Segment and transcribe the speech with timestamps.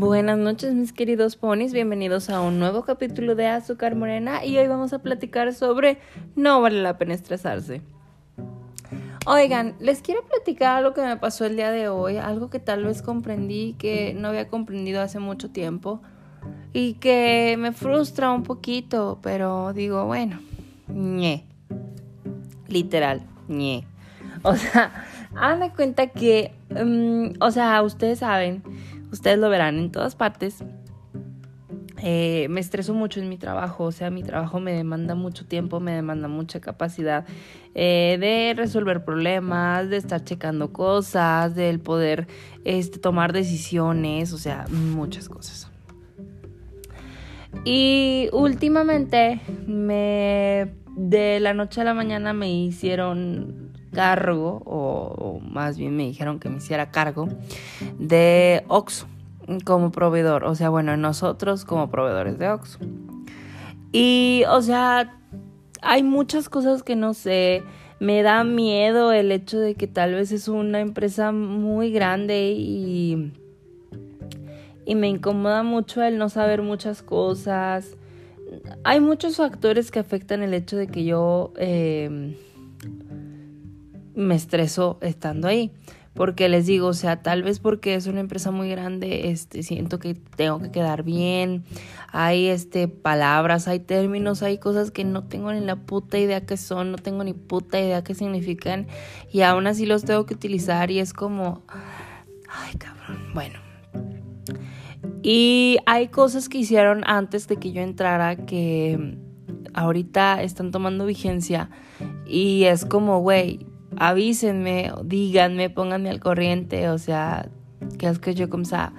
[0.00, 4.66] Buenas noches mis queridos ponis, bienvenidos a un nuevo capítulo de Azúcar Morena y hoy
[4.66, 5.98] vamos a platicar sobre
[6.34, 7.82] no vale la pena estresarse.
[9.26, 12.84] Oigan, les quiero platicar algo que me pasó el día de hoy, algo que tal
[12.84, 16.00] vez comprendí que no había comprendido hace mucho tiempo
[16.72, 20.40] y que me frustra un poquito, pero digo, bueno,
[20.88, 21.44] ñe.
[22.66, 23.86] Literal, ñe.
[24.42, 25.04] O sea,
[25.36, 28.62] hagan cuenta que, mm, o sea, ustedes saben,
[29.12, 30.64] ustedes lo verán en todas partes.
[32.04, 35.78] Eh, me estreso mucho en mi trabajo, o sea, mi trabajo me demanda mucho tiempo,
[35.78, 37.24] me demanda mucha capacidad
[37.76, 42.26] eh, de resolver problemas, de estar checando cosas, del poder
[42.64, 45.70] este, tomar decisiones, o sea, muchas cosas.
[47.64, 55.96] Y últimamente me de la noche a la mañana me hicieron cargo, o, más bien
[55.96, 57.28] me dijeron que me hiciera cargo,
[57.98, 59.06] de Oxxo
[59.64, 60.44] como proveedor.
[60.44, 62.78] O sea, bueno, nosotros como proveedores de Oxxo.
[63.92, 65.18] Y, o sea,
[65.82, 67.62] hay muchas cosas que no sé.
[68.00, 73.32] Me da miedo el hecho de que tal vez es una empresa muy grande y,
[74.84, 77.96] y me incomoda mucho el no saber muchas cosas.
[78.82, 81.52] Hay muchos factores que afectan el hecho de que yo...
[81.56, 82.36] Eh,
[84.22, 85.72] me estreso estando ahí.
[86.14, 89.98] Porque les digo, o sea, tal vez porque es una empresa muy grande, este, siento
[89.98, 91.64] que tengo que quedar bien.
[92.08, 96.58] Hay este palabras, hay términos, hay cosas que no tengo ni la puta idea que
[96.58, 98.88] son, no tengo ni puta idea qué significan.
[99.32, 101.62] Y aún así los tengo que utilizar y es como.
[101.66, 103.32] Ay, cabrón.
[103.32, 103.58] Bueno.
[105.22, 109.16] Y hay cosas que hicieron antes de que yo entrara que
[109.72, 111.70] ahorita están tomando vigencia.
[112.26, 117.48] Y es como, güey, avísenme, díganme, pónganme al corriente, o sea,
[117.98, 118.92] que es que yo como sea,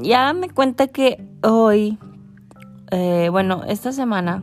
[0.00, 1.98] ya me cuenta que hoy,
[2.90, 4.42] eh, bueno, esta semana,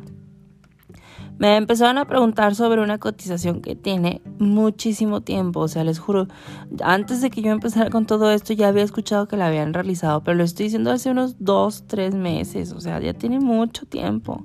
[1.39, 6.27] me empezaron a preguntar sobre una cotización que tiene muchísimo tiempo, o sea, les juro,
[6.83, 10.21] antes de que yo empezara con todo esto ya había escuchado que la habían realizado,
[10.21, 14.43] pero lo estoy diciendo hace unos dos, tres meses, o sea, ya tiene mucho tiempo.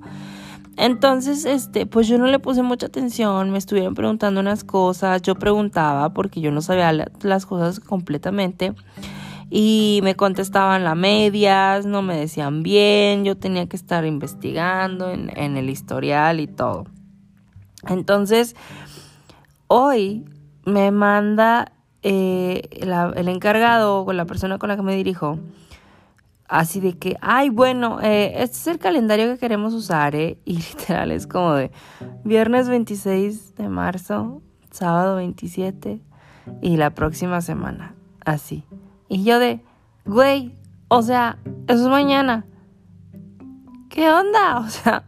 [0.77, 5.37] Entonces, este, pues yo no le puse mucha atención, me estuvieron preguntando unas cosas, yo
[5.37, 6.93] preguntaba porque yo no sabía
[7.23, 8.75] las cosas completamente
[9.51, 15.57] y me contestaban la medias, no me decían bien, yo tenía que estar investigando en,
[15.57, 16.87] el historial y todo.
[17.87, 18.57] Entonces,
[19.69, 20.25] hoy
[20.65, 25.39] me manda eh, el encargado o la persona con la que me dirijo
[26.49, 30.39] así de que, ay, bueno, eh, este es el calendario que queremos usar, ¿eh?
[30.45, 31.71] Y literal es como de
[32.25, 36.01] viernes 26 de marzo, sábado 27
[36.61, 37.95] y la próxima semana,
[38.25, 38.65] así.
[39.09, 39.61] Y yo de,
[40.05, 40.55] güey,
[40.89, 42.45] o sea, eso es mañana.
[43.89, 44.59] ¿Qué onda?
[44.65, 45.05] O sea,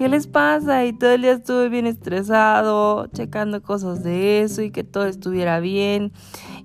[0.00, 0.86] ¿qué les pasa?
[0.86, 5.60] Y todo el día estuve bien estresado, checando cosas de eso y que todo estuviera
[5.60, 6.12] bien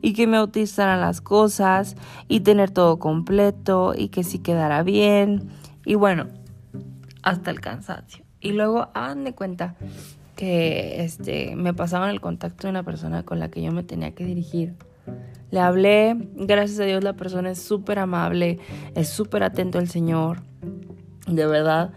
[0.02, 1.98] y que me utilizaran las cosas
[2.30, 5.50] y tener todo completo y que sí quedara bien.
[5.86, 6.28] Y bueno,
[7.24, 8.24] hasta el cansancio.
[8.40, 9.76] Y luego hagan de cuenta
[10.38, 14.16] que este, me pasaban el contacto de una persona con la que yo me tenía
[14.16, 14.76] que dirigir.
[15.52, 18.60] Le hablé, gracias a Dios la persona es súper amable,
[18.96, 20.40] es súper atento al Señor,
[21.28, 21.92] de verdad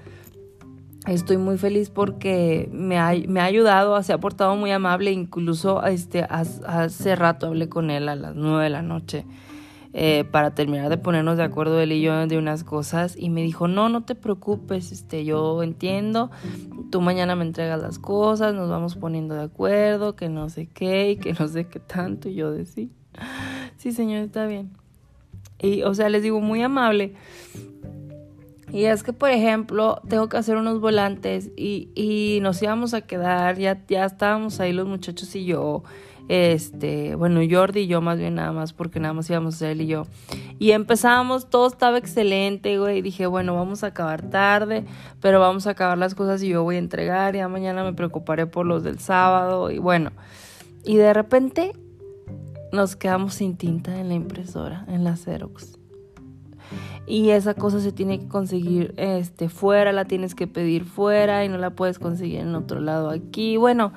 [1.09, 5.83] Estoy muy feliz porque me ha, me ha ayudado, se ha portado muy amable, incluso
[5.85, 9.25] este, hace rato hablé con él a las nueve de la noche
[9.95, 13.43] eh, para terminar de ponernos de acuerdo él y yo de unas cosas y me
[13.43, 16.31] dijo, no, no te preocupes, este, yo entiendo,
[16.91, 21.13] tú mañana me entregas las cosas, nos vamos poniendo de acuerdo, que no sé qué
[21.13, 22.89] y que no sé qué tanto y yo decía,
[23.79, 24.73] sí señor, está bien.
[25.61, 27.15] Y, o sea, les digo, muy amable.
[28.73, 33.01] Y es que, por ejemplo, tengo que hacer unos volantes y, y nos íbamos a
[33.01, 35.83] quedar, ya, ya estábamos ahí los muchachos y yo,
[36.29, 39.87] este, bueno, Jordi y yo más bien nada más, porque nada más íbamos él y
[39.87, 40.07] yo.
[40.59, 44.85] Y empezamos, todo estaba excelente, güey, y dije, bueno, vamos a acabar tarde,
[45.21, 48.47] pero vamos a acabar las cosas y yo voy a entregar, ya mañana me preocuparé
[48.47, 50.13] por los del sábado, y bueno.
[50.85, 51.73] Y de repente
[52.73, 55.78] nos quedamos sin tinta en la impresora, en la Xerox
[57.07, 61.49] y esa cosa se tiene que conseguir este fuera, la tienes que pedir fuera y
[61.49, 63.57] no la puedes conseguir en otro lado aquí.
[63.57, 63.93] Bueno,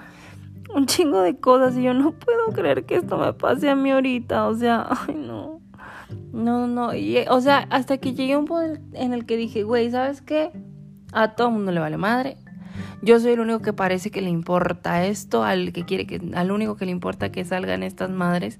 [0.73, 3.91] un chingo de cosas y yo no puedo creer que esto me pase a mí
[3.91, 5.59] ahorita, o sea, ay no.
[6.33, 9.63] No, no, y, o sea, hasta que llegué a un punto en el que dije,
[9.63, 10.51] güey, ¿sabes qué?
[11.13, 12.37] A todo el mundo le vale madre.
[13.01, 16.51] Yo soy el único que parece que le importa esto, al que quiere que, al
[16.51, 18.59] único que le importa que salgan estas madres.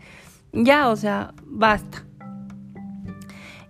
[0.53, 2.05] Ya, o sea, basta.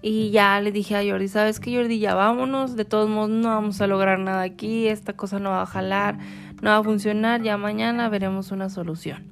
[0.02, 2.00] Y ya le dije a Jordi, ¿sabes qué Jordi?
[2.00, 5.62] Ya vámonos, de todos modos no vamos a lograr nada aquí, esta cosa no va
[5.62, 6.18] a jalar,
[6.62, 9.28] no va a funcionar, ya mañana veremos una solución.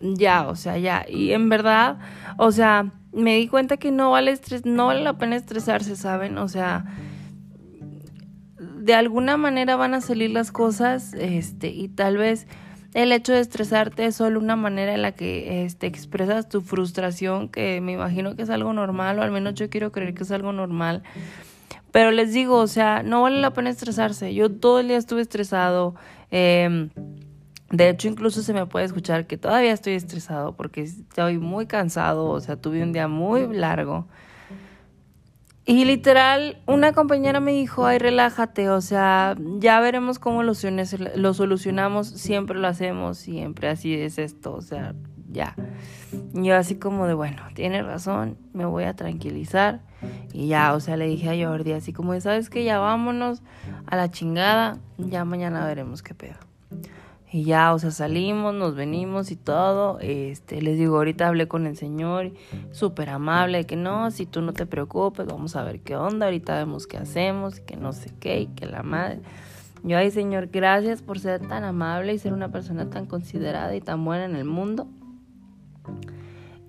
[0.00, 1.06] Ya, o sea, ya.
[1.08, 1.98] Y en verdad,
[2.36, 6.36] o sea, me di cuenta que no vale, estres no vale la pena estresarse, ¿saben?
[6.38, 6.84] O sea,
[8.58, 12.46] de alguna manera van a salir las cosas, este, y tal vez
[12.96, 17.50] el hecho de estresarte es solo una manera en la que este, expresas tu frustración,
[17.50, 20.30] que me imagino que es algo normal, o al menos yo quiero creer que es
[20.30, 21.02] algo normal.
[21.92, 24.32] Pero les digo, o sea, no vale la pena estresarse.
[24.32, 25.94] Yo todo el día estuve estresado.
[26.30, 26.88] Eh,
[27.70, 32.24] de hecho, incluso se me puede escuchar que todavía estoy estresado porque estoy muy cansado,
[32.30, 34.06] o sea, tuve un día muy largo.
[35.68, 42.06] Y literal, una compañera me dijo, ay, relájate, o sea, ya veremos cómo lo, solucionamos,
[42.06, 44.94] siempre lo hacemos, siempre así es esto, o sea,
[45.28, 45.56] ya.
[46.34, 49.80] yo así como de, bueno, tiene razón, me voy a tranquilizar.
[50.32, 53.42] Y ya, o sea, le dije a Jordi, así como, ¿sabes que Ya vámonos
[53.86, 56.36] a la chingada, ya mañana veremos qué pedo.
[57.32, 59.98] Y ya, o sea, salimos, nos venimos y todo.
[60.00, 62.32] Este, les digo, ahorita hablé con el señor,
[62.70, 66.56] súper amable, que no, si tú no te preocupes, vamos a ver qué onda, ahorita
[66.56, 69.20] vemos qué hacemos, que no sé qué, y que la madre.
[69.82, 73.80] Yo, ay, señor, gracias por ser tan amable y ser una persona tan considerada y
[73.80, 74.88] tan buena en el mundo.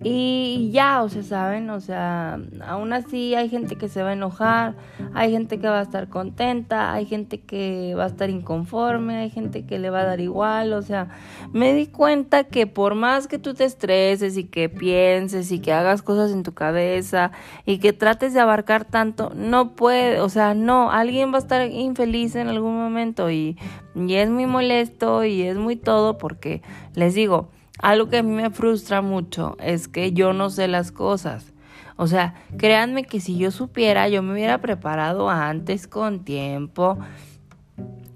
[0.03, 4.13] Y ya, o sea, saben, o sea, aún así hay gente que se va a
[4.13, 4.75] enojar,
[5.15, 9.31] hay gente que va a estar contenta, hay gente que va a estar inconforme, hay
[9.31, 11.09] gente que le va a dar igual, o sea,
[11.51, 15.73] me di cuenta que por más que tú te estreses y que pienses y que
[15.73, 17.31] hagas cosas en tu cabeza
[17.65, 21.67] y que trates de abarcar tanto, no puede, o sea, no, alguien va a estar
[21.71, 23.57] infeliz en algún momento y,
[23.95, 26.61] y es muy molesto y es muy todo porque
[26.93, 27.49] les digo,
[27.79, 31.53] algo que a mí me frustra mucho es que yo no sé las cosas.
[31.95, 36.99] O sea, créanme que si yo supiera, yo me hubiera preparado antes con tiempo,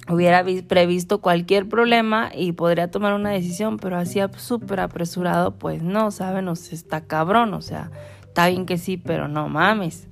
[0.07, 6.11] hubiera previsto cualquier problema y podría tomar una decisión, pero así súper apresurado, pues no,
[6.11, 6.47] ¿saben?
[6.47, 7.89] O sea, está cabrón, o sea,
[8.21, 10.07] está bien que sí, pero no mames.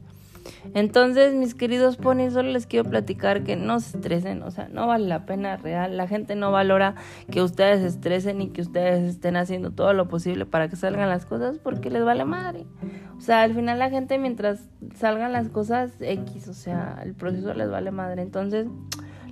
[0.74, 4.88] Entonces, mis queridos ponis, solo les quiero platicar que no se estresen, o sea, no
[4.88, 5.98] vale la pena real.
[5.98, 6.96] La gente no valora
[7.32, 11.10] que ustedes se estresen y que ustedes estén haciendo todo lo posible para que salgan
[11.10, 12.66] las cosas porque les vale madre.
[13.18, 17.54] O sea, al final la gente mientras salgan las cosas X, o sea, el proceso
[17.54, 18.22] les vale madre.
[18.22, 18.68] Entonces,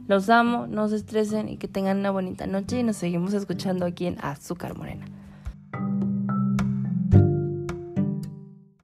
[0.07, 3.85] los amo, no se estresen y que tengan una bonita noche y nos seguimos escuchando
[3.85, 5.05] aquí en Azúcar Morena.